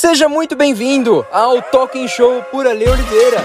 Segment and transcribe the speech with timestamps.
[0.00, 3.44] Seja muito bem-vindo ao Talking Show por Ale Oliveira.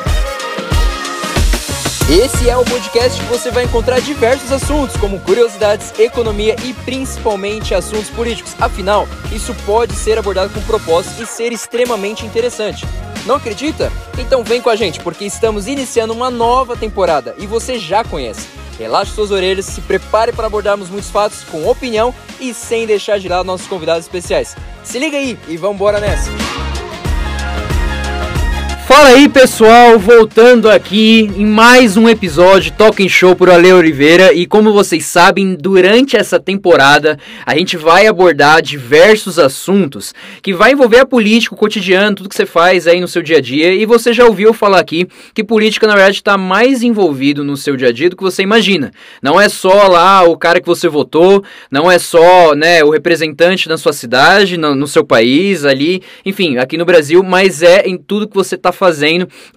[2.09, 7.75] Esse é o podcast que você vai encontrar diversos assuntos, como curiosidades, economia e principalmente
[7.75, 8.55] assuntos políticos.
[8.57, 12.85] Afinal, isso pode ser abordado com propósito e ser extremamente interessante.
[13.25, 13.91] Não acredita?
[14.17, 18.47] Então vem com a gente, porque estamos iniciando uma nova temporada e você já conhece.
[18.79, 23.27] Relaxe suas orelhas, se prepare para abordarmos muitos fatos com opinião e sem deixar de
[23.27, 24.55] lado nossos convidados especiais.
[24.85, 26.31] Se liga aí e vamos embora nessa!
[28.95, 34.45] Fala aí pessoal, voltando aqui em mais um episódio Talking Show por Ale Oliveira e
[34.45, 40.99] como vocês sabem, durante essa temporada a gente vai abordar diversos assuntos que vai envolver
[40.99, 43.85] a política, o cotidiano, tudo que você faz aí no seu dia a dia e
[43.85, 47.89] você já ouviu falar aqui que política na verdade está mais envolvido no seu dia
[47.89, 48.93] a dia do que você imagina.
[49.21, 53.67] Não é só lá o cara que você votou, não é só né, o representante
[53.67, 57.97] da sua cidade, no, no seu país, ali, enfim, aqui no Brasil, mas é em
[57.97, 58.84] tudo que você está fazendo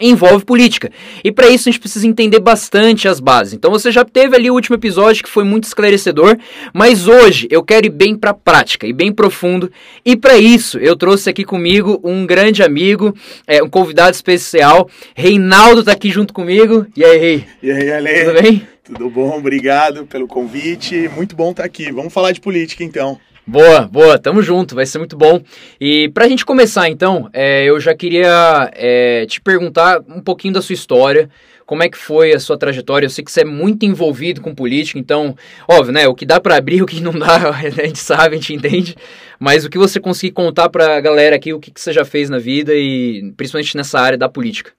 [0.01, 0.91] envolve política.
[1.23, 3.55] E para isso a gente precisa entender bastante as bases.
[3.55, 6.37] Então você já teve ali o último episódio que foi muito esclarecedor,
[6.73, 9.71] mas hoje eu quero ir bem para a prática e bem profundo.
[10.05, 13.15] E para isso eu trouxe aqui comigo um grande amigo,
[13.47, 14.89] é, um convidado especial.
[15.15, 16.87] Reinaldo tá aqui junto comigo.
[16.97, 17.45] E aí, Rei?
[17.63, 18.25] E aí, Ale?
[18.25, 18.69] Tudo bem?
[18.85, 21.11] Tudo bom, obrigado pelo convite.
[21.15, 21.93] Muito bom estar aqui.
[21.93, 23.19] Vamos falar de política então.
[23.49, 25.41] Boa, boa, tamo junto, vai ser muito bom.
[25.81, 30.61] E pra gente começar então, é, eu já queria é, te perguntar um pouquinho da
[30.61, 31.31] sua história,
[31.65, 33.07] como é que foi a sua trajetória.
[33.07, 35.35] Eu sei que você é muito envolvido com política, então,
[35.67, 36.07] óbvio, né?
[36.07, 38.95] O que dá para abrir, o que não dá, a gente sabe, a gente entende.
[39.41, 42.29] Mas o que você conseguir contar pra galera aqui, o que, que você já fez
[42.29, 44.73] na vida e principalmente nessa área da política.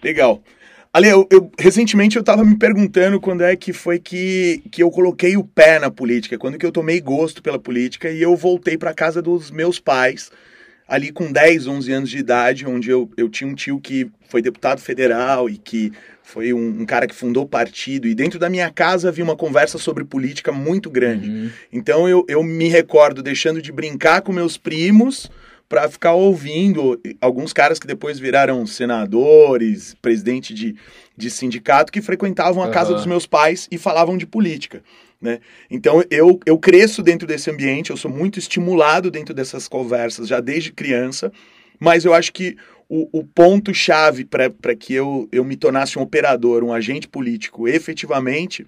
[0.00, 0.40] Legal.
[0.96, 4.90] Ali, eu, eu, recentemente eu estava me perguntando quando é que foi que, que eu
[4.90, 8.78] coloquei o pé na política, quando que eu tomei gosto pela política e eu voltei
[8.78, 10.30] para casa dos meus pais,
[10.88, 14.40] ali com 10, 11 anos de idade, onde eu, eu tinha um tio que foi
[14.40, 18.48] deputado federal e que foi um, um cara que fundou o partido, e dentro da
[18.48, 21.28] minha casa havia uma conversa sobre política muito grande.
[21.28, 21.50] Uhum.
[21.70, 25.30] Então eu, eu me recordo deixando de brincar com meus primos
[25.68, 30.76] para ficar ouvindo alguns caras que depois viraram senadores, presidente de,
[31.16, 34.82] de sindicato, que frequentavam a casa dos meus pais e falavam de política.
[35.20, 35.40] Né?
[35.70, 40.40] Então eu, eu cresço dentro desse ambiente, eu sou muito estimulado dentro dessas conversas já
[40.40, 41.32] desde criança,
[41.80, 42.56] mas eu acho que
[42.88, 48.66] o, o ponto-chave para que eu, eu me tornasse um operador, um agente político efetivamente,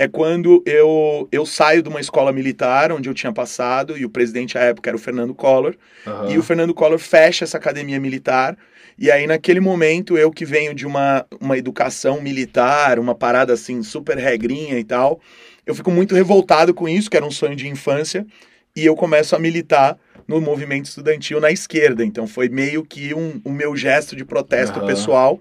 [0.00, 4.08] é quando eu, eu saio de uma escola militar onde eu tinha passado, e o
[4.08, 6.32] presidente à época era o Fernando Collor, Aham.
[6.32, 8.56] e o Fernando Collor fecha essa academia militar.
[8.98, 13.82] E aí, naquele momento, eu que venho de uma, uma educação militar, uma parada assim,
[13.82, 15.20] super regrinha e tal,
[15.66, 18.26] eu fico muito revoltado com isso, que era um sonho de infância,
[18.74, 22.02] e eu começo a militar no movimento estudantil na esquerda.
[22.02, 24.86] Então, foi meio que um, o meu gesto de protesto Aham.
[24.86, 25.40] pessoal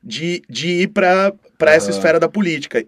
[0.00, 1.98] de, de ir para essa Aham.
[1.98, 2.86] esfera da política.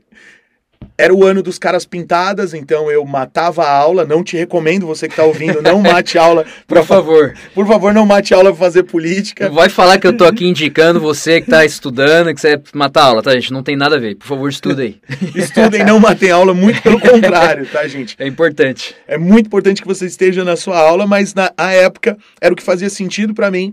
[1.00, 4.04] Era o ano dos caras pintadas, então eu matava a aula.
[4.04, 6.44] Não te recomendo, você que está ouvindo, não mate aula.
[6.66, 9.48] Por favor, Por favor, não mate aula para fazer política.
[9.48, 12.62] não vai falar que eu tô aqui indicando você que tá estudando, que você é
[12.74, 13.52] matar aula, tá, gente?
[13.52, 14.16] Não tem nada a ver.
[14.16, 14.98] Por favor, estuda aí.
[15.36, 18.16] Estudem, não matem aula, muito pelo contrário, tá, gente?
[18.18, 18.96] É importante.
[19.06, 22.56] É muito importante que você esteja na sua aula, mas na a época era o
[22.56, 23.72] que fazia sentido para mim.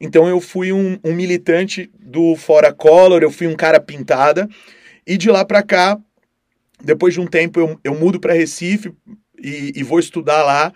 [0.00, 4.48] Então eu fui um, um militante do Fora Collor, eu fui um cara pintada.
[5.06, 5.96] E de lá para cá,
[6.84, 8.92] depois de um tempo, eu, eu mudo para Recife
[9.42, 10.72] e, e vou estudar lá.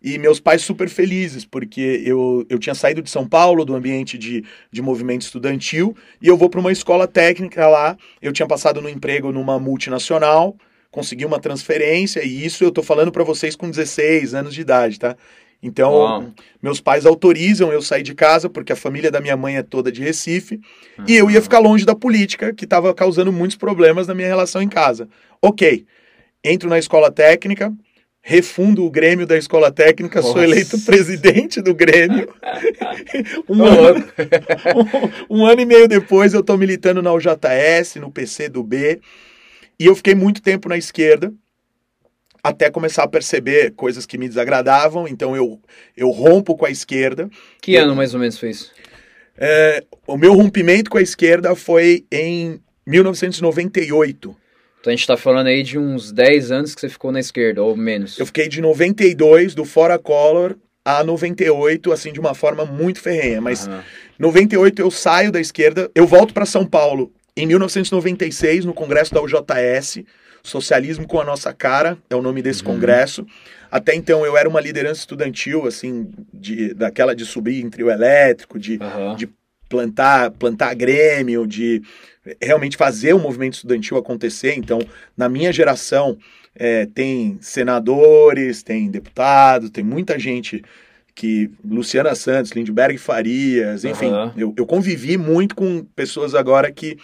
[0.00, 4.16] E meus pais super felizes, porque eu, eu tinha saído de São Paulo, do ambiente
[4.16, 7.96] de, de movimento estudantil, e eu vou para uma escola técnica lá.
[8.22, 10.56] Eu tinha passado no emprego numa multinacional,
[10.88, 15.00] consegui uma transferência, e isso eu tô falando para vocês com 16 anos de idade,
[15.00, 15.16] tá?
[15.62, 16.32] Então, Uau.
[16.62, 19.90] meus pais autorizam eu sair de casa, porque a família da minha mãe é toda
[19.90, 20.60] de Recife,
[21.06, 24.62] e eu ia ficar longe da política, que estava causando muitos problemas na minha relação
[24.62, 25.08] em casa.
[25.42, 25.84] Ok,
[26.44, 27.72] entro na escola técnica,
[28.20, 30.44] refundo o Grêmio da escola técnica, sou Nossa.
[30.44, 32.32] eleito presidente do Grêmio.
[33.48, 34.12] um, ano, louco.
[35.28, 39.00] um ano e meio depois eu estou militando na UJS, no PC do B,
[39.80, 41.32] e eu fiquei muito tempo na esquerda,
[42.42, 45.60] até começar a perceber coisas que me desagradavam, então eu,
[45.96, 47.28] eu rompo com a esquerda.
[47.60, 48.72] Que ano mais ou menos foi isso?
[49.36, 54.36] É, o meu rompimento com a esquerda foi em 1998.
[54.80, 57.62] Então a gente tá falando aí de uns 10 anos que você ficou na esquerda,
[57.62, 58.18] ou menos.
[58.18, 63.40] Eu fiquei de 92, do Fora Collor, a 98, assim, de uma forma muito ferrenha.
[63.40, 63.84] Mas Aham.
[64.18, 69.22] 98 eu saio da esquerda, eu volto para São Paulo em 1996, no congresso da
[69.22, 70.02] UJS,
[70.42, 72.74] Socialismo com a Nossa Cara é o nome desse uhum.
[72.74, 73.26] congresso.
[73.70, 78.58] Até então eu era uma liderança estudantil, assim, de, daquela de subir em trio elétrico,
[78.58, 79.14] de, uhum.
[79.14, 79.28] de
[79.68, 81.82] plantar, plantar grêmio, de
[82.40, 84.54] realmente fazer o movimento estudantil acontecer.
[84.56, 84.78] Então,
[85.16, 86.16] na minha geração,
[86.54, 90.62] é, tem senadores, tem deputados, tem muita gente
[91.14, 94.32] que Luciana Santos, Lindbergh Farias, enfim, uhum.
[94.36, 96.96] eu, eu convivi muito com pessoas agora que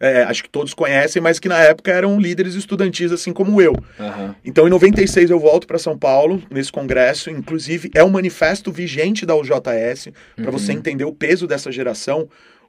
[0.00, 3.72] é, acho que todos conhecem, mas que na época eram líderes estudantis, assim como eu.
[3.72, 4.34] Uhum.
[4.42, 7.30] Então, em 96, eu volto para São Paulo, nesse congresso.
[7.30, 10.52] Inclusive, é um manifesto vigente da UJS, para uhum.
[10.52, 12.26] você entender o peso dessa geração.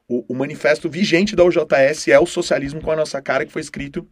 [0.09, 3.61] O, o, manifesto vigente da UJS é o Socialismo com a Nossa Cara, que foi
[3.61, 4.05] escrito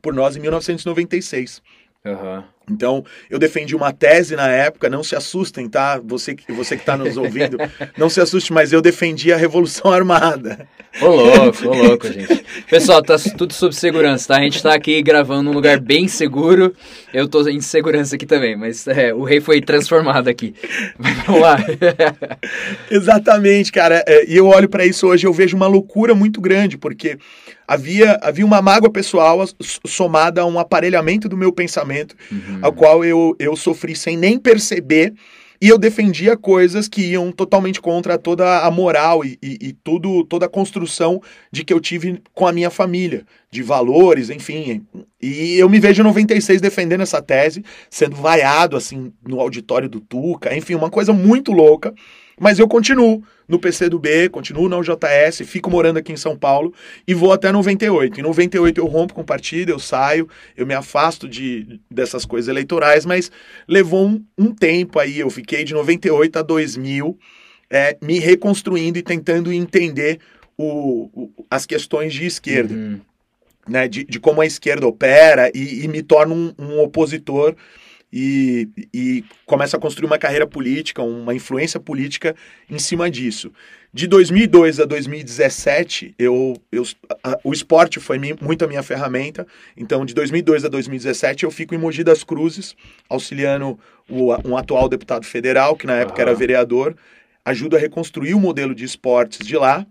[0.00, 1.60] por nós em 1996.
[2.04, 2.42] Uhum.
[2.70, 6.00] Então, eu defendi uma tese na época, não se assustem, tá?
[6.04, 7.56] Você, você que está nos ouvindo,
[7.96, 10.68] não se assuste, mas eu defendi a Revolução Armada.
[11.00, 12.44] Ô louco, ô louco, gente.
[12.68, 14.36] Pessoal, tá tudo sob segurança, tá?
[14.36, 16.74] A gente tá aqui gravando num lugar bem seguro.
[17.12, 20.54] Eu tô em segurança aqui também, mas é, o rei foi transformado aqui.
[20.98, 21.56] vamos lá.
[22.90, 24.04] Exatamente, cara.
[24.06, 27.18] É, e eu olho para isso hoje, eu vejo uma loucura muito grande, porque
[27.68, 29.46] havia, havia uma mágoa pessoal
[29.86, 32.60] somada a um aparelhamento do meu pensamento, uhum.
[32.62, 35.12] ao qual eu, eu sofri sem nem perceber.
[35.60, 40.22] E eu defendia coisas que iam totalmente contra toda a moral e, e, e, tudo,
[40.24, 41.20] toda a construção
[41.50, 44.86] de que eu tive com a minha família, de valores, enfim.
[45.20, 50.00] E eu me vejo em 96 defendendo essa tese, sendo vaiado assim no auditório do
[50.00, 51.92] Tuca, enfim, uma coisa muito louca.
[52.38, 56.36] Mas eu continuo no PC do B, continuo na UJS, fico morando aqui em São
[56.36, 56.72] Paulo
[57.06, 58.20] e vou até 98.
[58.20, 62.48] Em 98 eu rompo com o partido, eu saio, eu me afasto de, dessas coisas
[62.48, 63.30] eleitorais, mas
[63.66, 67.18] levou um, um tempo aí, eu fiquei de 98 a 2000
[67.70, 70.20] é, me reconstruindo e tentando entender
[70.56, 72.74] o, o as questões de esquerda.
[72.74, 73.00] Uhum.
[73.66, 77.54] Né, de, de, como a esquerda opera e, e me torno um, um opositor
[78.12, 82.34] e, e começa a construir uma carreira política, uma influência política
[82.70, 83.52] em cima disso.
[83.92, 86.84] De 2002 a 2017, eu, eu,
[87.22, 89.46] a, o esporte foi mi, muito a minha ferramenta.
[89.76, 92.76] Então, de 2002 a 2017, eu fico em Mogi das Cruzes,
[93.08, 93.78] auxiliando
[94.08, 96.28] o, um atual deputado federal, que na época uhum.
[96.28, 96.94] era vereador,
[97.44, 99.86] ajudo a reconstruir o modelo de esportes de lá.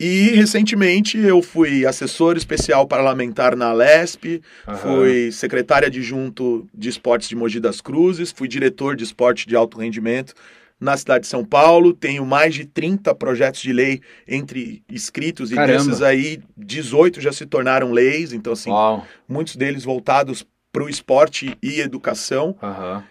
[0.00, 4.76] E recentemente eu fui assessor especial parlamentar na Lesp, uhum.
[4.76, 9.78] fui secretário adjunto de esportes de Mogi das Cruzes, fui diretor de esporte de alto
[9.78, 10.32] rendimento
[10.80, 15.74] na cidade de São Paulo, tenho mais de 30 projetos de lei entre escritos Caramba.
[15.74, 19.06] e desses aí 18 já se tornaram leis, então assim, Uau.
[19.28, 22.56] muitos deles voltados para o esporte e educação.
[22.62, 23.02] Uhum.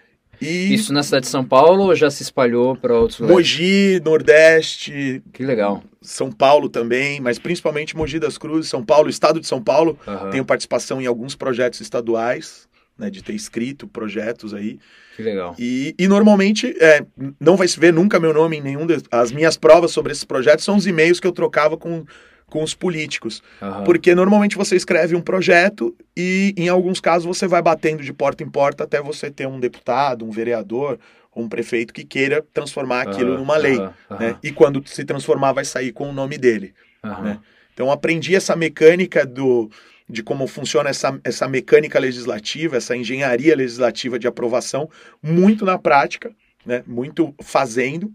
[0.42, 3.38] E Isso na cidade de São Paulo ou já se espalhou para outros lugares?
[3.38, 5.22] Mogi, Nordeste.
[5.34, 5.84] Que legal.
[6.02, 9.98] São Paulo também, mas principalmente Mogi das Cruzes, São Paulo, Estado de São Paulo.
[10.08, 10.30] Uhum.
[10.30, 14.80] Tenho participação em alguns projetos estaduais, né, de ter escrito projetos aí.
[15.16, 15.56] Que legal.
[15.60, 17.06] E, e normalmente é,
[17.40, 18.86] não vai se ver nunca meu nome em nenhum.
[18.86, 22.06] De, as minhas provas sobre esses projetos são os e-mails que eu trocava com
[22.50, 23.42] com os políticos.
[23.62, 23.84] Uhum.
[23.84, 28.44] Porque normalmente você escreve um projeto e, em alguns casos, você vai batendo de porta
[28.44, 31.00] em porta até você ter um deputado, um vereador
[31.36, 33.38] um prefeito que queira transformar aquilo uhum.
[33.40, 33.78] numa lei.
[33.78, 34.18] Uhum.
[34.20, 34.36] Né?
[34.44, 36.74] E quando se transformar, vai sair com o nome dele.
[37.04, 37.40] Né?
[37.74, 39.70] Então, aprendi essa mecânica do,
[40.08, 44.90] de como funciona essa, essa mecânica legislativa, essa engenharia legislativa de aprovação,
[45.22, 46.32] muito na prática,
[46.66, 46.84] né?
[46.86, 48.12] muito fazendo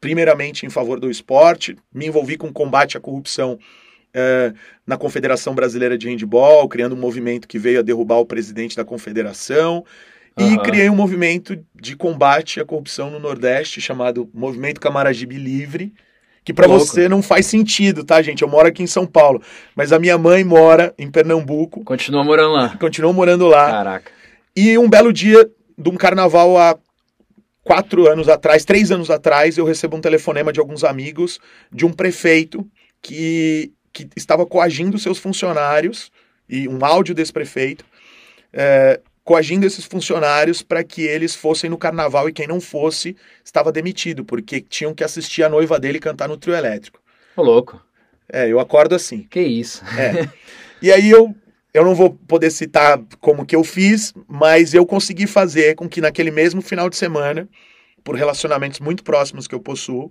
[0.00, 3.58] primeiramente em favor do esporte, me envolvi com combate à corrupção
[4.14, 4.52] é,
[4.86, 8.84] na Confederação Brasileira de Handball, criando um movimento que veio a derrubar o presidente da
[8.84, 9.84] confederação.
[10.38, 10.54] Uhum.
[10.54, 15.92] E criei um movimento de combate à corrupção no Nordeste chamado Movimento Camaragibe Livre,
[16.44, 18.42] que para você não faz sentido, tá, gente?
[18.42, 19.42] Eu moro aqui em São Paulo,
[19.74, 21.84] mas a minha mãe mora em Pernambuco.
[21.84, 22.76] Continua morando lá.
[22.78, 23.70] Continua morando lá.
[23.70, 24.12] Caraca.
[24.56, 26.78] E um belo dia de um carnaval há
[27.68, 31.38] quatro anos atrás, três anos atrás, eu recebo um telefonema de alguns amigos
[31.70, 32.66] de um prefeito
[33.02, 36.10] que, que estava coagindo seus funcionários,
[36.48, 37.84] e um áudio desse prefeito,
[38.54, 43.70] é, coagindo esses funcionários para que eles fossem no carnaval e quem não fosse estava
[43.70, 46.98] demitido, porque tinham que assistir a noiva dele cantar no trio elétrico.
[47.36, 47.78] Ô, louco.
[48.32, 49.24] É, eu acordo assim.
[49.28, 49.84] Que isso.
[49.98, 50.26] É.
[50.80, 51.34] E aí eu
[51.78, 56.00] eu não vou poder citar como que eu fiz, mas eu consegui fazer com que
[56.00, 57.48] naquele mesmo final de semana,
[58.02, 60.10] por relacionamentos muito próximos que eu possuo,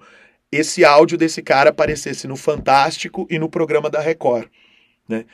[0.51, 4.47] esse áudio desse cara aparecesse no Fantástico e no programa da Record,
[5.07, 5.25] né?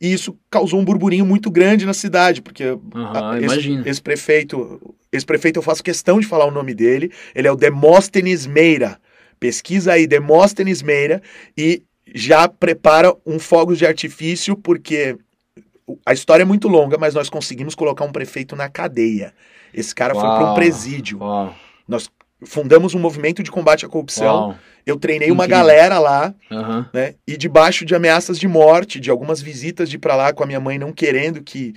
[0.00, 4.96] E isso causou um burburinho muito grande na cidade, porque uhum, a, esse, esse, prefeito,
[5.12, 8.98] esse prefeito eu faço questão de falar o nome dele, ele é o Demóstenes Meira.
[9.38, 11.22] Pesquisa aí Demóstenes Meira
[11.56, 11.82] e
[12.14, 15.16] já prepara um fogo de artifício porque
[16.06, 19.32] a história é muito longa, mas nós conseguimos colocar um prefeito na cadeia.
[19.72, 21.18] Esse cara foi para um presídio.
[21.20, 21.54] Uau.
[21.88, 22.10] Nós
[22.44, 24.34] fundamos um movimento de combate à corrupção.
[24.34, 24.56] Uau.
[24.84, 25.64] Eu treinei uma Incrível.
[25.64, 26.88] galera lá, Aham.
[26.92, 27.14] né?
[27.26, 30.46] E debaixo de ameaças de morte, de algumas visitas de ir pra lá com a
[30.46, 31.72] minha mãe não querendo que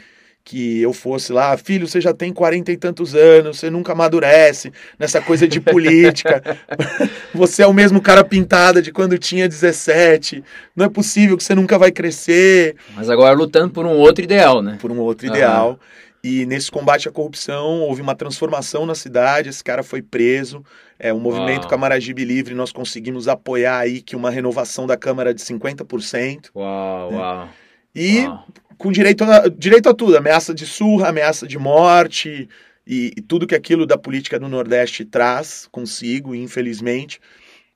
[0.46, 4.72] que eu fosse lá, filho, você já tem quarenta e tantos anos, você nunca amadurece
[5.00, 6.40] nessa coisa de política.
[7.34, 10.44] você é o mesmo cara pintada de quando tinha 17.
[10.76, 14.62] Não é possível que você nunca vai crescer Mas agora lutando por um outro ideal,
[14.62, 14.78] né?
[14.80, 15.80] por um outro ideal.
[16.24, 20.64] E nesse combate à corrupção houve uma transformação na cidade, esse cara foi preso.
[21.00, 21.70] É, o movimento Uau.
[21.70, 26.52] Camaragibe Livre, nós conseguimos apoiar aí que uma renovação da Câmara de 50%.
[26.56, 27.50] Uau, uau.
[27.96, 28.46] E uau.
[28.78, 32.50] Com direito a, direito a tudo, ameaça de surra, ameaça de morte
[32.86, 37.20] e, e tudo que aquilo da política do Nordeste traz consigo, infelizmente.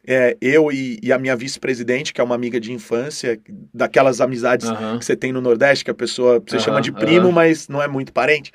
[0.08, 3.40] É, eu e, e a minha vice-presidente, que é uma amiga de infância,
[3.74, 7.68] daquelas amizades que você tem no Nordeste, que a pessoa você chama de primo, mas
[7.68, 8.52] não é muito parente.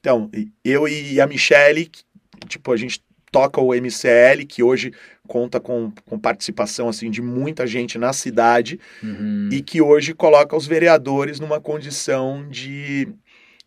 [0.00, 0.30] Então,
[0.64, 2.02] eu e a Michele, que,
[2.48, 3.02] tipo, a gente
[3.32, 4.92] toca o MCL, que hoje
[5.26, 9.48] conta com, com participação assim de muita gente na cidade Uhum.
[9.50, 13.08] e que hoje coloca os vereadores numa condição de,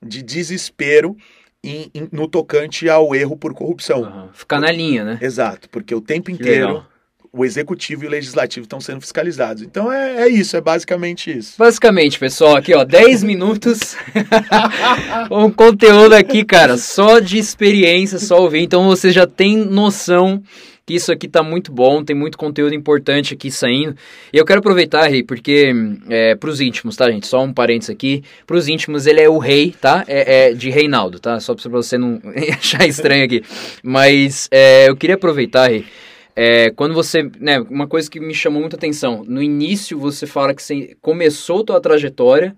[0.05, 1.15] de desespero
[1.63, 4.03] em- em- no tocante ao erro por corrupção.
[4.05, 4.29] Aham.
[4.33, 5.17] Ficar na linha, né?
[5.21, 6.85] Exato, porque o tempo Que inteiro legal.
[7.33, 9.63] o executivo e o legislativo estão sendo fiscalizados.
[9.63, 11.55] Então é, é isso, é basicamente isso.
[11.57, 13.95] Basicamente, pessoal, aqui ó, 10 minutos.
[15.31, 18.61] um conteúdo aqui, cara, só de experiência, só ouvir.
[18.61, 20.41] Então você já tem noção
[20.87, 23.93] que isso aqui tá muito bom, tem muito conteúdo importante aqui saindo.
[24.31, 25.73] E eu quero aproveitar, Rei, porque
[26.09, 27.27] é, pros íntimos, tá, gente?
[27.27, 28.23] Só um parênteses aqui.
[28.45, 30.05] Pros íntimos, ele é o rei, tá?
[30.07, 31.41] É, é de Reinaldo, tá?
[31.41, 32.21] Só pra você não
[32.57, 33.43] achar estranho aqui.
[33.83, 35.85] Mas é, eu queria aproveitar, Rei.
[36.33, 40.53] É, quando você, né, uma coisa que me chamou muita atenção, no início você fala
[40.53, 42.55] que você começou tua trajetória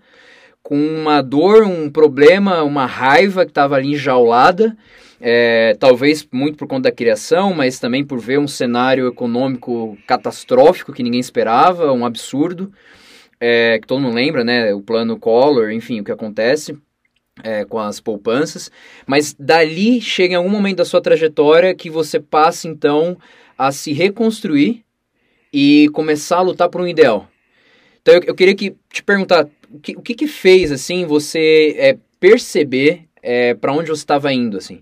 [0.62, 4.78] com uma dor, um problema, uma raiva que estava ali enjaulada,
[5.22, 10.94] é, talvez muito por conta da criação, mas também por ver um cenário econômico catastrófico
[10.94, 12.72] que ninguém esperava, um absurdo,
[13.40, 16.78] é, que todo mundo lembra, né, o plano Collor, enfim, o que acontece
[17.44, 18.72] é, com as poupanças,
[19.06, 23.18] mas dali chega em algum momento da sua trajetória que você passa então
[23.58, 24.84] a se reconstruir
[25.52, 27.28] e começar a lutar por um ideal.
[28.02, 31.76] Então eu, eu queria que, te perguntar, o que, o que que fez, assim, você
[31.78, 34.82] é, perceber é, para onde você estava indo, assim?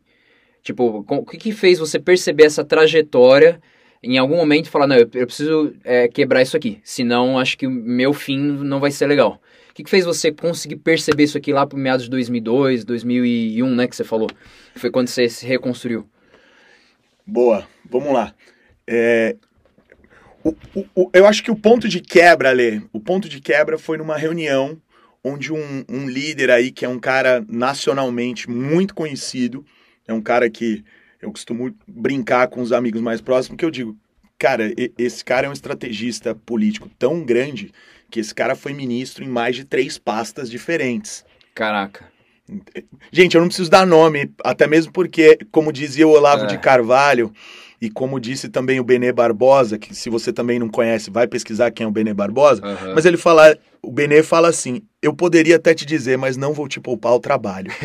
[0.68, 3.62] Tipo, o que que fez você perceber essa trajetória
[4.04, 7.66] em algum momento falar, não, eu, eu preciso é, quebrar isso aqui, senão acho que
[7.66, 9.42] o meu fim não vai ser legal.
[9.70, 13.74] O que, que fez você conseguir perceber isso aqui lá por meados de 2002, 2001,
[13.76, 14.30] né, que você falou?
[14.76, 16.06] Foi quando você se reconstruiu.
[17.26, 18.36] Boa, vamos lá.
[18.86, 19.38] É,
[20.44, 23.78] o- o- o- eu acho que o ponto de quebra, Lê, o ponto de quebra
[23.78, 24.78] foi numa reunião
[25.24, 29.66] onde um, um líder aí, que é um cara nacionalmente muito conhecido,
[30.08, 30.84] é um cara que
[31.22, 33.98] eu costumo brincar com os amigos mais próximos, que eu digo,
[34.38, 37.72] cara, esse cara é um estrategista político tão grande
[38.10, 41.26] que esse cara foi ministro em mais de três pastas diferentes.
[41.54, 42.06] Caraca.
[43.12, 46.48] Gente, eu não preciso dar nome, até mesmo porque, como dizia o Olavo É.
[46.48, 47.34] de Carvalho,
[47.80, 51.70] e como disse também o Benê Barbosa, que se você também não conhece, vai pesquisar
[51.70, 52.94] quem é o Benê Barbosa, Aham.
[52.96, 56.68] mas ele fala, o Benê fala assim, eu poderia até te dizer, mas não vou
[56.68, 57.72] te poupar o trabalho.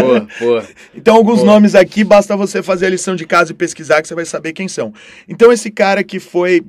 [0.00, 0.68] Boa, boa.
[0.94, 1.52] Então, alguns Boa.
[1.52, 4.52] nomes aqui, basta você fazer a lição de casa e pesquisar que você vai saber
[4.52, 4.92] quem são.
[5.28, 6.62] Então, esse cara que foi,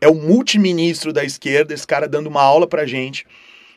[0.00, 3.26] é o multiministro da esquerda, esse cara dando uma aula pra gente,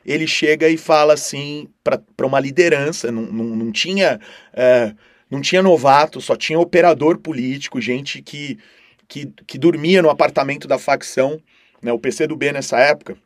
[0.06, 4.20] ele chega e fala assim pra pra uma liderança, não, não, não tinha
[4.54, 4.94] é,
[5.32, 8.60] não tinha novato, só tinha operador político, gente que,
[9.08, 11.42] que, que dormia no apartamento da facção,
[11.82, 13.18] né, o PCdoB nessa época,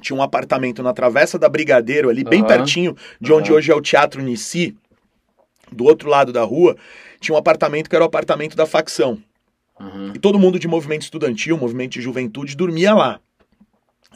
[0.00, 2.46] tinha um apartamento na Travessa da Brigadeiro, ali bem Aham.
[2.46, 3.58] pertinho de onde Aham.
[3.58, 4.74] hoje é o Teatro Nici,
[5.70, 6.76] do outro lado da rua,
[7.20, 9.22] tinha um apartamento que era o apartamento da facção.
[9.78, 10.12] Aham.
[10.14, 13.20] E todo mundo de movimento estudantil, movimento de juventude, dormia lá.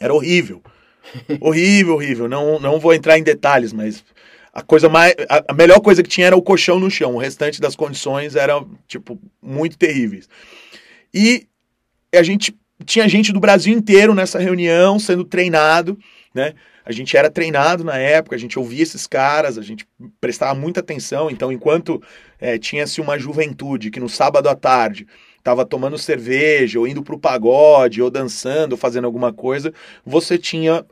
[0.00, 0.62] Era horrível.
[1.40, 2.28] horrível, horrível.
[2.28, 4.02] Não, não vou entrar em detalhes, mas
[4.52, 5.14] a coisa mais.
[5.28, 7.14] A, melhor coisa que tinha era o colchão no chão.
[7.14, 10.28] O restante das condições eram, tipo, muito terríveis.
[11.12, 11.46] E
[12.14, 12.54] a gente
[12.84, 15.98] tinha gente do Brasil inteiro nessa reunião sendo treinado,
[16.34, 16.54] né?
[16.84, 19.86] A gente era treinado na época, a gente ouvia esses caras, a gente
[20.20, 21.30] prestava muita atenção.
[21.30, 22.02] Então, enquanto
[22.40, 25.06] eh, tinha-se uma juventude que no sábado à tarde
[25.38, 29.72] estava tomando cerveja, ou indo pro pagode, ou dançando, ou fazendo alguma coisa,
[30.04, 30.84] você tinha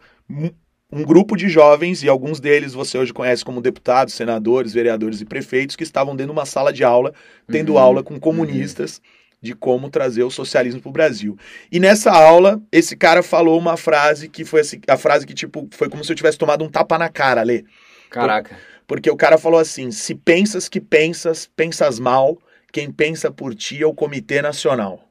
[0.93, 5.25] um- grupo de jovens, e alguns deles você hoje conhece como deputados, senadores, vereadores e
[5.25, 7.13] prefeitos, que estavam dentro de uma sala de aula,
[7.51, 9.01] tendo Uhum, aula com comunistas
[9.43, 11.37] de como trazer o socialismo para o Brasil.
[11.73, 15.67] E nessa aula, esse cara falou uma frase que foi assim, a frase que tipo
[15.73, 17.65] foi como se eu tivesse tomado um tapa na cara, Lê.
[18.11, 18.61] Caraca.
[18.87, 22.39] Porque o cara falou assim: se pensas que pensas, pensas mal,
[22.73, 25.09] quem pensa por ti é o Comitê Nacional.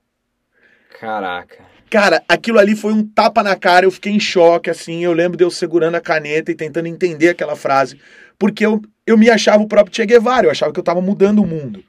[0.90, 1.69] Caraca.
[1.90, 5.04] Cara, aquilo ali foi um tapa na cara, eu fiquei em choque, assim.
[5.04, 8.00] Eu lembro de eu segurando a caneta e tentando entender aquela frase,
[8.38, 11.40] porque eu, eu me achava o próprio Che Guevara, eu achava que eu estava mudando
[11.40, 11.84] o mundo.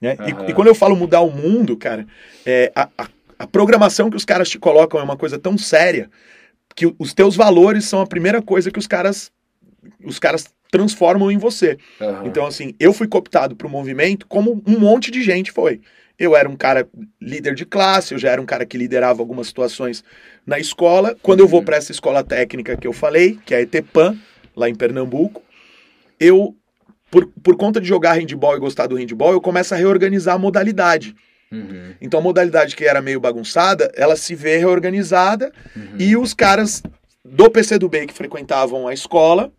[0.00, 0.16] Né?
[0.20, 0.46] Uhum.
[0.46, 2.06] E, e, quando eu falo mudar o mundo, cara,
[2.44, 6.10] é, a, a, a, programação que os caras te colocam é uma coisa tão séria
[6.76, 9.32] que os teus valores são a primeira coisa que os caras
[10.04, 11.78] os caras transformam em você.
[12.00, 12.26] Uhum.
[12.26, 15.80] Então, assim, eu fui cooptado para o movimento como um monte de gente foi.
[16.18, 16.88] Eu era um cara
[17.20, 20.02] líder de classe, eu já era um cara que liderava algumas situações
[20.46, 21.16] na escola.
[21.22, 21.64] Quando eu vou uhum.
[21.64, 24.18] para essa escola técnica que eu falei, que é a ETPAN,
[24.56, 25.42] lá em Pernambuco,
[26.18, 26.56] eu
[27.10, 30.38] por, por conta de jogar handball e gostar do handball, eu começo a reorganizar a
[30.38, 31.14] modalidade.
[31.50, 31.94] Uhum.
[32.00, 35.96] Então a modalidade que era meio bagunçada, ela se vê reorganizada uhum.
[35.98, 36.82] e os caras
[37.24, 39.50] do PCdoB que frequentavam a escola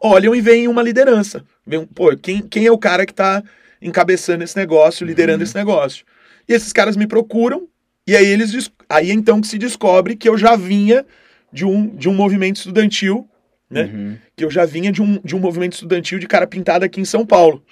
[0.00, 1.42] olham e veem uma liderança.
[1.66, 3.42] Veem, pô, quem, quem é o cara que está
[3.84, 5.44] encabeçando esse negócio, liderando uhum.
[5.44, 6.04] esse negócio?
[6.48, 7.68] E esses caras me procuram
[8.06, 11.06] e aí eles aí então que se descobre que eu já vinha
[11.52, 13.28] de um, de um movimento estudantil
[13.70, 13.90] né?
[13.92, 14.16] Uhum.
[14.36, 17.04] Que eu já vinha de um, de um movimento estudantil de cara pintado aqui em
[17.04, 17.62] São Paulo.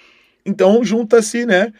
[0.45, 1.71] Então junta-se, né,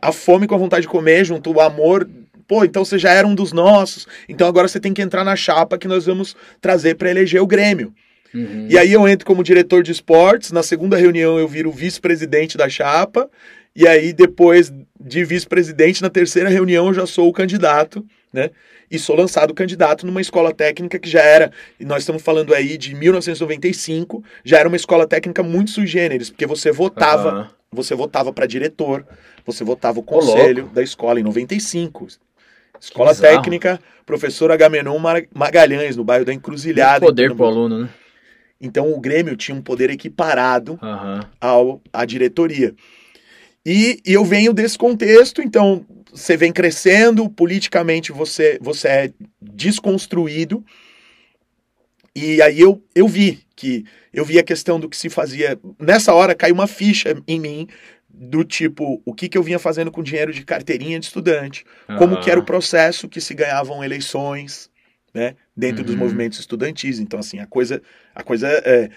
[0.00, 2.08] a fome com a vontade de comer, junto o amor.
[2.46, 4.06] Pô, então você já era um dos nossos.
[4.28, 7.46] Então agora você tem que entrar na chapa que nós vamos trazer para eleger o
[7.46, 7.94] Grêmio.
[8.34, 8.66] Uhum.
[8.68, 12.68] E aí eu entro como diretor de esportes, na segunda reunião eu viro vice-presidente da
[12.68, 13.30] chapa,
[13.74, 18.50] e aí depois de vice-presidente, na terceira reunião eu já sou o candidato, né?
[18.92, 21.50] e sou lançado candidato numa escola técnica que já era,
[21.80, 26.28] e nós estamos falando aí de 1995, já era uma escola técnica muito sui generis,
[26.28, 29.06] porque você votava, você votava para diretor,
[29.46, 32.06] você votava o conselho da escola em 95.
[32.78, 34.98] Escola técnica, professor Agamenon
[35.34, 37.06] Magalhães, no bairro da Encruzilhada.
[37.06, 37.88] Poder pro aluno, né?
[38.60, 41.20] Então o Grêmio tinha um poder equiparado uhum.
[41.40, 42.74] ao, à diretoria.
[43.64, 50.64] E, e, eu venho desse contexto, então você vem crescendo, politicamente você, você é desconstruído.
[52.14, 55.58] E aí eu, eu vi que eu vi a questão do que se fazia.
[55.78, 57.68] Nessa hora caiu uma ficha em mim
[58.12, 61.96] do tipo o que, que eu vinha fazendo com dinheiro de carteirinha de estudante, uhum.
[61.96, 64.70] como que era o processo que se ganhavam eleições,
[65.14, 65.86] né, dentro uhum.
[65.86, 66.98] dos movimentos estudantis.
[66.98, 67.82] Então, assim, a coisa,
[68.14, 68.88] a coisa é,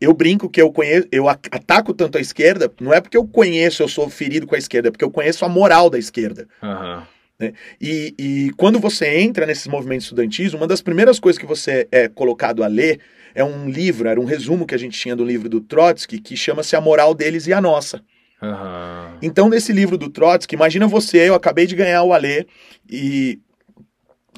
[0.00, 3.82] eu brinco que eu conheço, eu ataco tanto a esquerda, não é porque eu conheço,
[3.82, 6.48] eu sou ferido com a esquerda, é porque eu conheço a moral da esquerda.
[6.62, 7.02] Uhum.
[7.38, 7.52] Né?
[7.80, 12.08] E, e quando você entra nesses movimentos estudantis, uma das primeiras coisas que você é
[12.08, 13.00] colocado a ler
[13.34, 16.36] é um livro, era um resumo que a gente tinha do livro do Trotsky, que
[16.36, 18.00] chama-se A Moral Deles e a Nossa.
[18.40, 19.18] Uhum.
[19.22, 22.46] Então, nesse livro do Trotsky, imagina você, eu acabei de ganhar o Alê,
[22.88, 23.40] e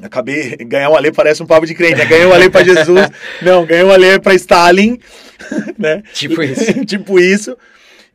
[0.02, 2.04] Acabei ganhar um Alê parece um papo de crente, né?
[2.04, 3.08] Ganhei um Alê para Jesus.
[3.40, 4.98] Não, ganhei um Alê para Stalin,
[5.78, 6.02] né?
[6.12, 6.84] Tipo isso.
[6.84, 7.56] tipo isso.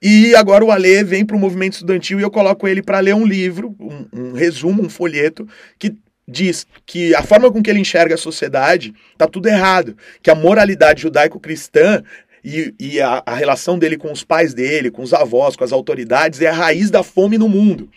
[0.02, 3.16] E agora o Alê vem para o movimento estudantil e eu coloco ele para ler
[3.16, 5.96] um livro, um, um, resumo, um folheto que
[6.28, 10.36] diz que a forma com que ele enxerga a sociedade tá tudo errado, que a
[10.36, 12.04] moralidade judaico-cristã
[12.44, 15.72] e, e a, a relação dele com os pais dele, com os avós, com as
[15.72, 17.90] autoridades é a raiz da fome no mundo.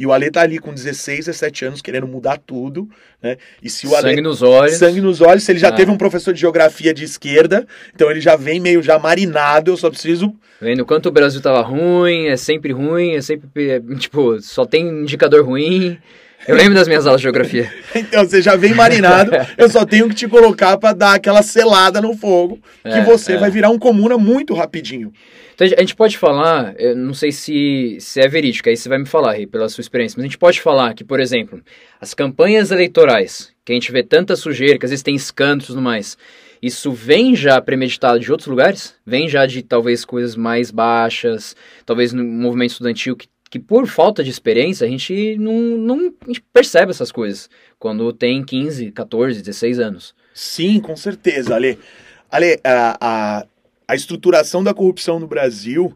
[0.00, 2.88] E o Ale tá ali com 16, 17 anos querendo mudar tudo,
[3.22, 3.36] né?
[3.62, 4.08] E se o Ale...
[4.08, 4.76] Sangue nos olhos.
[4.76, 5.72] Sangue nos olhos, se ele já ah.
[5.72, 9.76] teve um professor de geografia de esquerda, então ele já vem meio já marinado, eu
[9.76, 10.34] só preciso...
[10.58, 14.88] Vendo quanto o Brasil tava ruim, é sempre ruim, é sempre, é, tipo, só tem
[14.88, 15.98] indicador ruim...
[16.46, 17.72] Eu lembro das minhas aulas de geografia.
[17.94, 22.00] então, você já vem marinado, eu só tenho que te colocar para dar aquela selada
[22.00, 23.38] no fogo, que é, você é.
[23.38, 25.12] vai virar um comuna muito rapidinho.
[25.54, 28.96] Então a gente pode falar, eu não sei se, se é verídico, aí você vai
[28.96, 31.60] me falar aí, pela sua experiência, mas a gente pode falar que, por exemplo,
[32.00, 35.66] as campanhas eleitorais, que a gente vê tanta sujeira, que às vezes tem escândalos e
[35.66, 36.16] tudo mais,
[36.62, 38.94] isso vem já premeditado de outros lugares?
[39.04, 44.22] Vem já de talvez coisas mais baixas, talvez no movimento estudantil que, que por falta
[44.22, 46.14] de experiência a gente não, não
[46.52, 50.14] percebe essas coisas quando tem 15, 14, 16 anos.
[50.32, 51.76] Sim, com certeza, Ale.
[52.30, 53.46] Ale, a, a,
[53.88, 55.92] a estruturação da corrupção no Brasil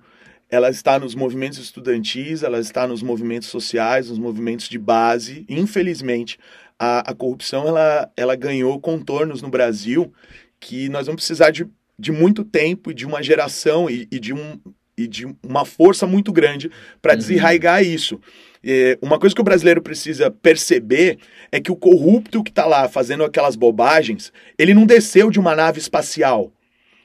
[0.51, 5.45] ela está nos movimentos estudantis, ela está nos movimentos sociais, nos movimentos de base.
[5.49, 6.39] Infelizmente,
[6.79, 10.13] a, a corrupção ela, ela ganhou contornos no Brasil
[10.61, 11.67] que nós vamos precisar de,
[11.99, 14.61] de muito tempo e de uma geração e, e de, um,
[14.97, 16.71] e de uma força muito grande
[17.03, 17.19] para uhum.
[17.19, 18.21] desarraigar isso.
[18.67, 21.19] É, uma coisa que o brasileiro precisa perceber
[21.53, 25.55] é que o corrupto que está lá fazendo aquelas bobagens, ele não desceu de uma
[25.55, 26.51] nave espacial.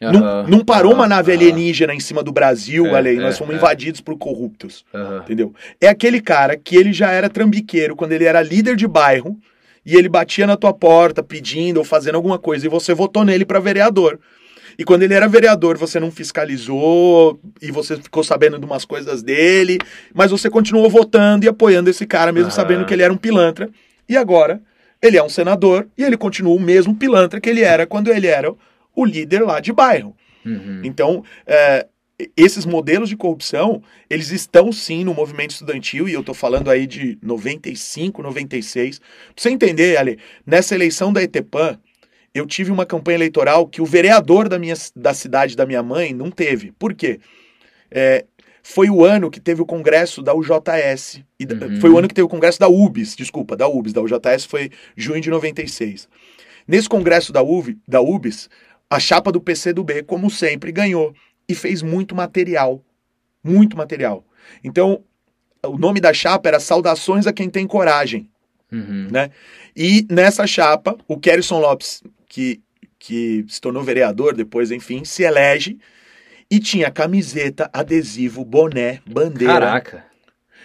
[0.01, 0.11] Uhum.
[0.13, 1.37] Não, não, parou uma nave uhum.
[1.37, 3.57] alienígena em cima do Brasil, é, olha aí, nós é, fomos é.
[3.57, 4.85] invadidos por corruptos.
[5.23, 5.53] Entendeu?
[5.81, 9.37] É aquele cara que ele já era trambiqueiro quando ele era líder de bairro
[9.85, 13.43] e ele batia na tua porta pedindo ou fazendo alguma coisa e você votou nele
[13.43, 14.19] para vereador.
[14.79, 19.21] E quando ele era vereador, você não fiscalizou e você ficou sabendo de umas coisas
[19.21, 19.77] dele,
[20.13, 23.69] mas você continuou votando e apoiando esse cara, mesmo sabendo que ele era um pilantra.
[24.07, 24.61] E agora,
[25.01, 28.27] ele é um senador e ele continua o mesmo pilantra que ele era quando ele
[28.27, 28.55] era
[28.95, 30.15] o líder lá de bairro.
[30.45, 30.79] Uhum.
[30.85, 31.85] Então, é,
[32.37, 36.87] esses modelos de corrupção, eles estão sim no movimento estudantil, e eu estou falando aí
[36.87, 38.99] de 95, 96.
[38.99, 41.77] Pra você entender, Ali, nessa eleição da ETEPAN,
[42.33, 46.13] eu tive uma campanha eleitoral que o vereador da, minha, da cidade da minha mãe
[46.13, 46.71] não teve.
[46.73, 47.19] Por quê?
[47.89, 48.25] É,
[48.61, 51.23] foi o ano que teve o congresso da UJS.
[51.39, 51.81] E uhum.
[51.81, 53.93] Foi o ano que teve o congresso da UBS, desculpa, da UBS.
[53.93, 56.07] Da UJS foi junho de 96.
[56.67, 58.47] Nesse congresso da, UV, da UBS,
[58.89, 61.13] a chapa do PCdoB, como sempre, ganhou.
[61.47, 62.83] E fez muito material.
[63.43, 64.23] Muito material.
[64.63, 65.03] Então,
[65.65, 68.29] o nome da chapa era Saudações a quem tem coragem.
[68.71, 69.07] Uhum.
[69.09, 69.31] Né?
[69.75, 72.61] E nessa chapa, o Kerrison Lopes que,
[72.97, 75.77] que se tornou vereador depois, enfim, se elege
[76.49, 79.53] e tinha camiseta, adesivo, boné, bandeira.
[79.53, 80.05] Caraca.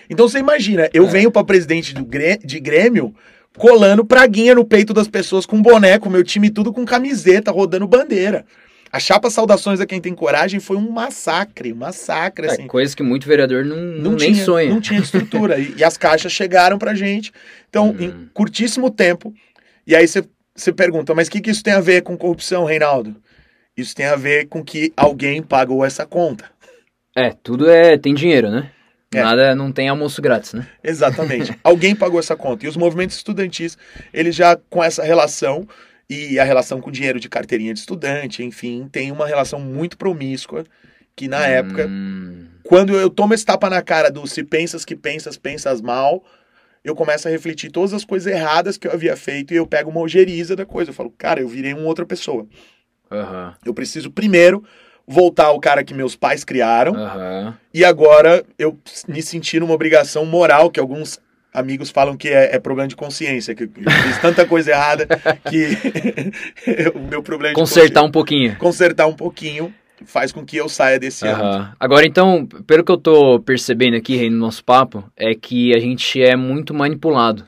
[0.08, 1.10] Então você imagina, eu é.
[1.10, 2.06] venho para presidente do
[2.44, 3.14] de Grêmio
[3.56, 7.86] colando praguinha no peito das pessoas com boné, com meu time tudo com camiseta, rodando
[7.86, 8.44] bandeira.
[8.92, 12.66] A chapa Saudações a quem tem coragem foi um massacre, um massacre, é, assim.
[12.66, 14.70] Coisa que muito vereador não, não, não nem tinha, sonha.
[14.70, 15.58] Não tinha estrutura.
[15.58, 17.32] e, e, as caixas chegaram pra gente.
[17.68, 17.96] Então, hum.
[17.98, 19.34] em curtíssimo tempo.
[19.84, 22.64] E aí você você pergunta, mas o que, que isso tem a ver com corrupção,
[22.64, 23.16] Reinaldo?
[23.76, 26.44] Isso tem a ver com que alguém pagou essa conta.
[27.16, 28.70] É, tudo é tem dinheiro, né?
[29.12, 29.22] É.
[29.22, 30.66] Nada não tem almoço grátis, né?
[30.82, 31.56] Exatamente.
[31.62, 32.64] alguém pagou essa conta.
[32.64, 33.78] E os movimentos estudantis,
[34.12, 35.66] eles já com essa relação
[36.08, 40.64] e a relação com dinheiro de carteirinha de estudante, enfim, tem uma relação muito promíscua
[41.16, 41.42] que na hum...
[41.42, 41.90] época,
[42.64, 46.24] quando eu tomo esse tapa na cara do se pensas que pensas, pensas mal,
[46.84, 49.90] eu começo a refletir todas as coisas erradas que eu havia feito e eu pego
[49.90, 50.90] uma ojeriza da coisa.
[50.90, 52.46] Eu falo, cara, eu virei uma outra pessoa.
[53.10, 53.52] Uhum.
[53.64, 54.62] Eu preciso primeiro
[55.06, 57.52] voltar ao cara que meus pais criaram uhum.
[57.72, 61.20] e agora eu me senti numa obrigação moral que alguns
[61.52, 65.06] amigos falam que é, é, problema de consciência, que eu fiz tanta coisa errada
[65.50, 65.68] que
[66.96, 68.56] o meu problema é Consertar um pouquinho.
[68.56, 69.72] Consertar um pouquinho
[70.06, 71.34] faz com que eu saia desse uhum.
[71.34, 71.74] ano.
[71.78, 76.22] Agora, então, pelo que eu tô percebendo aqui no nosso papo, é que a gente
[76.22, 77.46] é muito manipulado.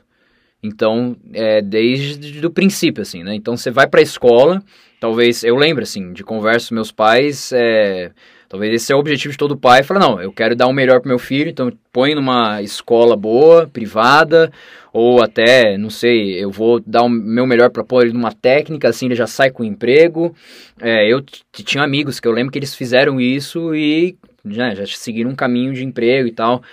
[0.61, 3.35] Então, é desde o princípio, assim, né?
[3.35, 4.61] Então, você vai pra escola,
[4.99, 8.11] talvez, eu lembro, assim, de conversa com meus pais, é,
[8.49, 10.99] talvez esse é o objetivo de todo pai, fala, não, eu quero dar o melhor
[10.99, 14.51] pro meu filho, então põe numa escola boa, privada,
[14.99, 18.89] ou até, não sei, eu vou dar o meu melhor para pôr ele numa técnica,
[18.89, 20.33] assim ele já sai com emprego.
[20.81, 25.29] É, eu tinha amigos que eu lembro que eles fizeram isso e já, já seguiram
[25.29, 26.63] um caminho de emprego e tal,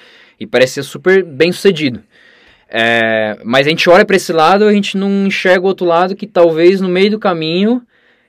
[0.40, 2.02] e parecia super bem sucedido.
[2.66, 6.16] É, mas a gente olha para esse lado, a gente não enxerga o outro lado
[6.16, 7.82] que talvez no meio do caminho,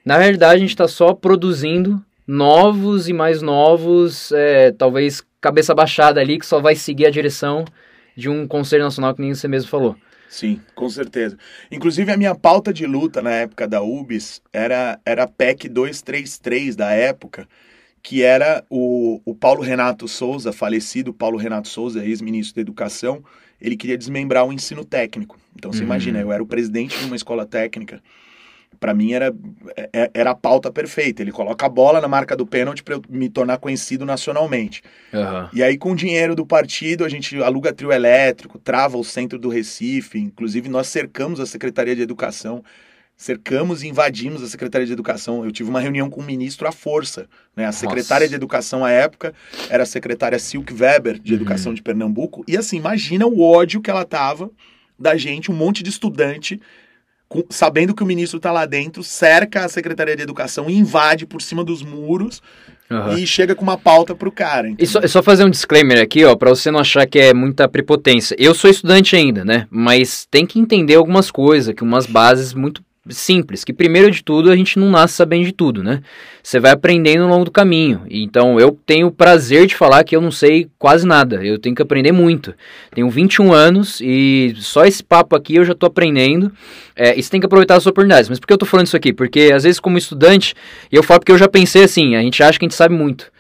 [0.04, 6.20] na verdade, a gente está só produzindo novos e mais novos, é, talvez cabeça baixada
[6.20, 7.64] ali, que só vai seguir a direção
[8.16, 9.96] de um Conselho Nacional que nem você mesmo falou.
[10.30, 11.38] Sim, com certeza.
[11.72, 16.76] Inclusive, a minha pauta de luta na época da UBS era, era a PEC 233
[16.76, 17.48] da época,
[18.02, 23.24] que era o, o Paulo Renato Souza, falecido Paulo Renato Souza, ex-ministro da Educação,
[23.62, 25.40] ele queria desmembrar o ensino técnico.
[25.56, 25.86] Então, você uhum.
[25.86, 28.02] imagina, eu era o presidente de uma escola técnica
[28.80, 29.34] para mim era,
[29.94, 31.22] é, era a pauta perfeita.
[31.22, 34.82] Ele coloca a bola na marca do pênalti para eu me tornar conhecido nacionalmente.
[35.14, 35.50] Uhum.
[35.54, 39.40] E aí, com o dinheiro do partido, a gente aluga trio elétrico, trava o centro
[39.40, 40.20] do Recife.
[40.20, 42.64] Inclusive, nós cercamos a Secretaria de Educação.
[43.18, 45.46] Cercamos e invadimos a Secretaria de Educação.
[45.46, 47.28] Eu tive uma reunião com o ministro à força.
[47.56, 47.66] Né?
[47.66, 48.30] A secretária Nossa.
[48.30, 49.34] de Educação à época
[49.70, 51.38] era a secretária Silk Weber, de uhum.
[51.38, 52.44] Educação de Pernambuco.
[52.46, 54.52] E assim, imagina o ódio que ela tava
[55.00, 56.60] da gente, um monte de estudante
[57.50, 61.64] sabendo que o ministro está lá dentro, cerca a Secretaria de Educação, invade por cima
[61.64, 62.42] dos muros
[62.90, 63.18] Uhum.
[63.18, 64.72] E chega com uma pauta pro cara.
[64.78, 67.68] E só, só, fazer um disclaimer aqui, ó, pra você não achar que é muita
[67.68, 68.36] prepotência.
[68.38, 69.66] Eu sou estudante ainda, né?
[69.72, 74.52] Mas tem que entender algumas coisas, que umas bases muito simples, que primeiro de tudo
[74.52, 76.02] a gente não nasce sabendo de tudo, né?
[76.42, 78.02] Você vai aprendendo ao longo do caminho.
[78.10, 81.76] Então eu tenho o prazer de falar que eu não sei quase nada, eu tenho
[81.76, 82.54] que aprender muito.
[82.94, 86.52] Tenho 21 anos e só esse papo aqui eu já estou aprendendo.
[86.96, 88.30] É, e você tem que aproveitar as oportunidades.
[88.30, 89.14] Mas por que eu estou falando isso aqui?
[89.14, 90.56] Porque às vezes como estudante,
[90.92, 93.35] eu falo porque eu já pensei assim, a gente acha que a gente sabe muito.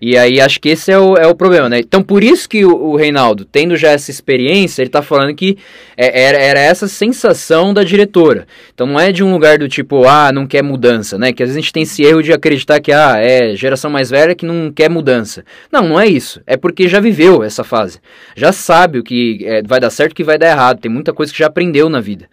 [0.00, 1.80] E aí acho que esse é o, é o problema, né?
[1.80, 5.58] Então por isso que o, o Reinaldo, tendo já essa experiência, ele tá falando que
[5.96, 8.46] é, era, era essa sensação da diretora.
[8.72, 11.32] Então não é de um lugar do tipo, ah, não quer mudança, né?
[11.32, 14.08] Que às vezes a gente tem esse erro de acreditar que, ah, é geração mais
[14.08, 15.44] velha que não quer mudança.
[15.72, 16.40] Não, não é isso.
[16.46, 17.98] É porque já viveu essa fase.
[18.36, 20.80] Já sabe o que é, vai dar certo e o que vai dar errado.
[20.80, 22.28] Tem muita coisa que já aprendeu na vida.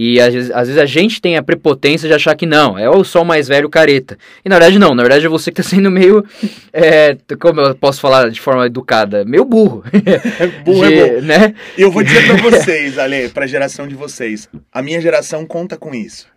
[0.00, 2.88] E às vezes, às vezes, a gente tem a prepotência de achar que não, é
[2.88, 4.16] o sol mais velho careta.
[4.44, 6.24] E na verdade não, na verdade é você que está sendo meio,
[6.72, 9.82] é, como eu posso falar de forma educada, meio burro.
[10.64, 11.26] burro de, é bom.
[11.26, 11.52] Né?
[11.76, 15.76] Eu vou dizer para vocês, Ale, para a geração de vocês, a minha geração conta
[15.76, 16.28] com isso.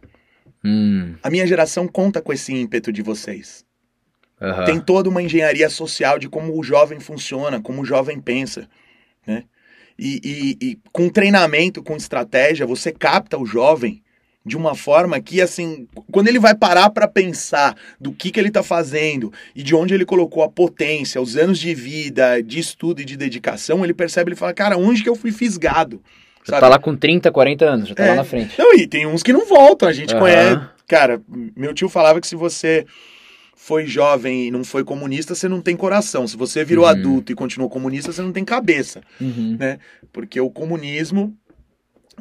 [0.65, 1.13] Hum.
[1.21, 3.63] A minha geração conta com esse ímpeto de vocês.
[4.41, 4.65] Uhum.
[4.65, 8.67] Tem toda uma engenharia social de como o jovem funciona, como o jovem pensa,
[9.28, 9.43] né?
[10.03, 10.19] E,
[10.59, 14.01] e, e, com treinamento, com estratégia, você capta o jovem
[14.43, 18.47] de uma forma que, assim, quando ele vai parar para pensar do que, que ele
[18.47, 22.99] está fazendo e de onde ele colocou a potência, os anos de vida, de estudo
[23.01, 26.01] e de dedicação, ele percebe, ele fala, cara, onde que eu fui fisgado?
[26.43, 28.09] Você tá lá com 30, 40 anos, já tá é.
[28.09, 28.57] lá na frente.
[28.57, 30.21] Não, e tem uns que não voltam, a gente uhum.
[30.21, 30.59] conhece.
[30.87, 31.21] Cara,
[31.55, 32.87] meu tio falava que se você
[33.63, 36.28] foi jovem e não foi comunista, você não tem coração.
[36.28, 36.89] Se você virou uhum.
[36.89, 39.56] adulto e continuou comunista, você não tem cabeça, uhum.
[39.60, 39.78] né?
[40.12, 41.38] Porque o comunismo,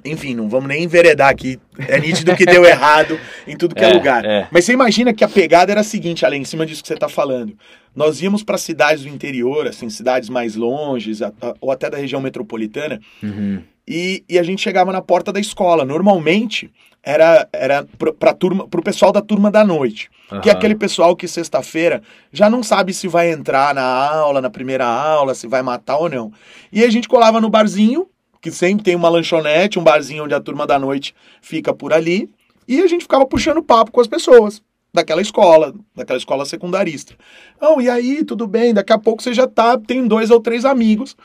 [0.05, 1.59] enfim, não vamos nem enveredar aqui.
[1.89, 4.23] É nítido que deu errado em tudo que é, é lugar.
[4.23, 4.49] É.
[4.51, 6.95] Mas você imagina que a pegada era a seguinte, além em cima disso que você
[6.95, 7.57] está falando.
[7.97, 11.21] Nós íamos para cidades do interior, assim, cidades mais longes,
[11.59, 13.63] ou até da região metropolitana, uhum.
[13.93, 15.85] E, e a gente chegava na porta da escola.
[15.85, 16.71] Normalmente
[17.03, 17.85] era, era
[18.21, 20.09] para turma, pro pessoal da turma da noite.
[20.31, 20.41] Uhum.
[20.41, 22.01] Que é aquele pessoal que sexta-feira
[22.33, 26.09] já não sabe se vai entrar na aula, na primeira aula, se vai matar ou
[26.09, 26.33] não.
[26.71, 28.07] E a gente colava no barzinho,
[28.41, 32.31] que sempre tem uma lanchonete, um barzinho onde a turma da noite fica por ali,
[32.69, 34.63] e a gente ficava puxando papo com as pessoas
[34.95, 37.17] daquela escola, daquela escola secundarista.
[37.61, 40.65] Não, e aí, tudo bem, daqui a pouco você já tá, tem dois ou três
[40.65, 41.17] amigos,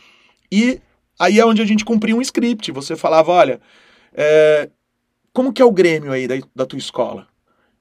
[0.51, 0.79] e
[1.19, 2.71] aí é onde a gente cumpria um script.
[2.71, 3.61] Você falava, olha,
[4.13, 4.69] é,
[5.33, 7.27] como que é o Grêmio aí da, da tua escola?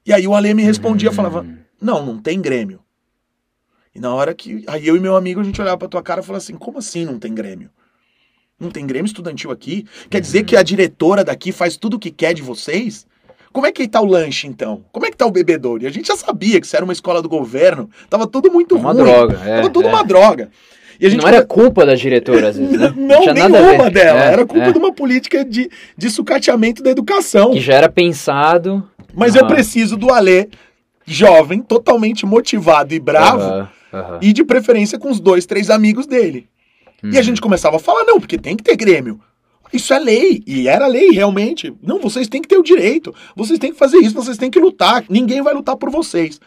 [0.07, 1.15] E aí o Ale me respondia, uhum.
[1.15, 1.47] falava,
[1.81, 2.81] não, não tem Grêmio.
[3.95, 4.65] E na hora que.
[4.67, 6.79] Aí eu e meu amigo, a gente olhava pra tua cara e falava assim: como
[6.79, 7.71] assim não tem Grêmio?
[8.59, 9.87] Não tem Grêmio estudantil aqui?
[10.11, 10.45] Quer dizer uhum.
[10.47, 13.07] que a diretora daqui faz tudo o que quer de vocês?
[13.53, 14.85] Como é que tá o lanche, então?
[14.91, 15.85] Como é que tá o bebedouro?
[15.85, 17.89] E a gente já sabia que isso era uma escola do governo.
[18.11, 19.03] Tava tudo muito uma ruim.
[19.03, 19.57] Uma droga, é.
[19.57, 19.91] Tava tudo é.
[19.91, 20.51] uma droga.
[21.01, 22.93] E a gente não era culpa da diretora, às vezes, né?
[22.97, 24.25] Não, não nenhuma dela.
[24.25, 24.73] É, era culpa é.
[24.73, 27.53] de uma política de, de sucateamento da educação.
[27.53, 30.49] Que já era pensado mas eu preciso do Alê
[31.07, 33.69] jovem, totalmente motivado e bravo,
[34.21, 36.49] e de preferência com os dois, três amigos dele.
[37.03, 37.23] E a uhum.
[37.23, 39.21] gente começava a falar, não, porque tem que ter Grêmio.
[39.73, 41.75] Isso é lei, e era lei realmente.
[41.83, 44.59] Não, vocês têm que ter o direito, vocês têm que fazer isso, vocês têm que
[44.59, 46.41] lutar, ninguém vai lutar por vocês.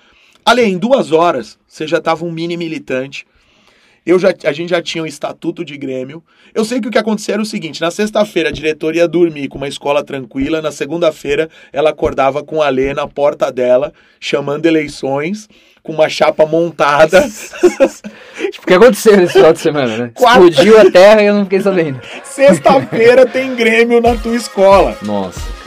[0.43, 3.27] Além, em duas horas, você já estava um mini militante,
[4.08, 6.24] eu já, a gente já tinha um estatuto de Grêmio.
[6.56, 9.50] Eu sei que o que aconteceu era o seguinte: na sexta-feira a diretora ia dormir
[9.50, 14.65] com uma escola tranquila, na segunda-feira ela acordava com a Lê na porta dela, chamando
[14.65, 15.50] eleições,
[15.84, 17.22] com uma chapa montada.
[18.63, 20.12] o que aconteceu nesse final de semana, né?
[20.13, 20.48] Quatro...
[20.48, 22.00] Explodiu a terra e eu não fiquei sabendo.
[22.24, 24.98] Sexta-feira tem Grêmio na tua escola.
[25.02, 25.66] Nossa.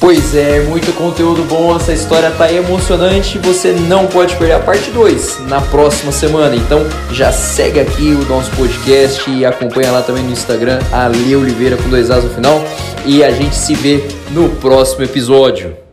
[0.00, 4.92] Pois é, muito conteúdo bom, essa história tá emocionante, você não pode perder a parte
[4.92, 6.54] 2 na próxima semana.
[6.54, 11.76] Então já segue aqui o nosso podcast e acompanha lá também no Instagram, Ale Oliveira
[11.76, 12.62] com dois As no final.
[13.04, 15.87] E a gente se vê no próximo episódio.